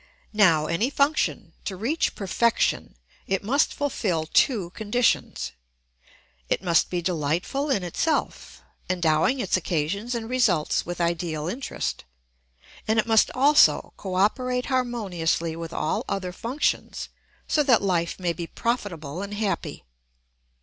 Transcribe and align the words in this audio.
]Now, 0.33 0.65
any 0.65 0.89
function 0.89 1.53
to 1.65 1.75
reach 1.77 2.15
perfection 2.15 2.95
it 3.27 3.43
must 3.43 3.71
fulfil 3.71 4.25
two 4.25 4.71
conditions: 4.71 5.51
it 6.49 6.63
must 6.63 6.89
be 6.89 7.03
delightful 7.03 7.69
in 7.69 7.83
itself, 7.83 8.63
endowing 8.89 9.39
its 9.39 9.57
occasions 9.57 10.15
and 10.15 10.27
results 10.27 10.87
with 10.87 10.99
ideal 10.99 11.47
interest, 11.47 12.03
and 12.87 12.97
it 12.97 13.05
must 13.05 13.29
also 13.35 13.93
co 13.95 14.15
operate 14.15 14.65
harmoniously 14.73 15.55
with 15.55 15.71
all 15.71 16.03
other 16.09 16.31
functions 16.31 17.09
so 17.47 17.61
that 17.61 17.83
life 17.83 18.19
may 18.19 18.33
be 18.33 18.47
profitable 18.47 19.21
and 19.21 19.35
happy. 19.35 19.83